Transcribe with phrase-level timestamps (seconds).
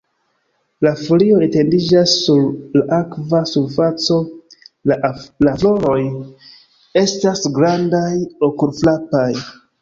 [0.85, 2.39] La folioj etendiĝas sur
[2.77, 4.17] la akva surfaco,
[4.93, 5.99] la floroj
[7.03, 8.09] estas grandaj,
[8.51, 9.29] okulfrapaj.